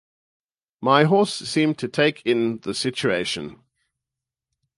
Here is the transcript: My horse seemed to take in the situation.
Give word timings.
My 0.81 1.03
horse 1.03 1.31
seemed 1.31 1.77
to 1.77 1.87
take 1.87 2.23
in 2.25 2.57
the 2.61 2.73
situation. 2.73 3.61